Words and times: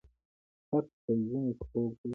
خرس 0.67 0.89
په 1.03 1.11
ژمي 1.27 1.51
کې 1.57 1.63
خوب 1.69 1.91
کوي 1.99 2.09